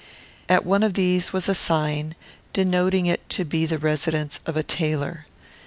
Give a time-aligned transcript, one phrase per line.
[0.49, 2.15] At one of these was a sign
[2.53, 5.27] denoting it to be the residence of a tailor.